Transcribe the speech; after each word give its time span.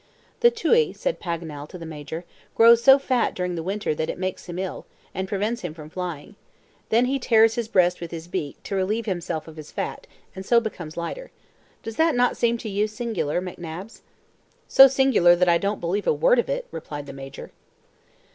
"The 0.39 0.49
tui," 0.49 0.93
said 0.93 1.19
Paganel 1.19 1.67
to 1.67 1.77
the 1.77 1.85
Major, 1.85 2.25
"grows 2.55 2.81
so 2.83 2.97
fat 2.97 3.35
during 3.35 3.53
the 3.53 3.61
Winter 3.61 3.93
that 3.93 4.09
it 4.09 4.17
makes 4.17 4.47
him 4.47 4.57
ill, 4.57 4.87
and 5.13 5.27
prevents 5.27 5.61
him 5.61 5.75
from 5.75 5.91
flying. 5.91 6.33
Then 6.89 7.05
he 7.05 7.19
tears 7.19 7.53
his 7.53 7.67
breast 7.67 8.01
with 8.01 8.09
his 8.09 8.27
beak, 8.27 8.57
to 8.63 8.73
relieve 8.73 9.05
himself 9.05 9.47
of 9.47 9.57
his 9.57 9.71
fat, 9.71 10.07
and 10.35 10.43
so 10.43 10.59
becomes 10.59 10.97
lighter. 10.97 11.29
Does 11.83 11.99
not 11.99 12.15
that 12.15 12.35
seem 12.35 12.57
to 12.57 12.67
you 12.67 12.87
singular, 12.87 13.39
McNabbs?" 13.43 14.01
"So 14.67 14.87
singular 14.87 15.35
that 15.35 15.47
I 15.47 15.59
don't 15.59 15.79
believe 15.79 16.07
a 16.07 16.13
word 16.13 16.39
of 16.39 16.49
it," 16.49 16.65
replied 16.71 17.05
the 17.05 17.13
Major. 17.13 17.51